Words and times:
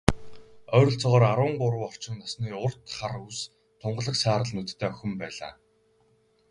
Ойролцоогоор 0.77 1.23
арван 1.31 1.53
гурав 1.61 1.83
орчим 1.87 2.15
насны, 2.19 2.47
урт 2.63 2.81
хар 2.97 3.15
үс, 3.27 3.39
тунгалаг 3.81 4.15
саарал 4.21 4.51
нүдтэй 4.53 4.89
охин 4.93 5.13
байлаа. 5.21 5.53